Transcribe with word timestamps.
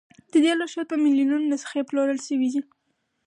د 0.31 0.33
دې 0.43 0.53
لارښود 0.59 0.87
په 0.89 0.95
میلیونونو 1.03 1.45
نسخې 1.51 1.87
پلورل 1.89 2.19
شوي 2.27 2.47
دي. 2.53 2.61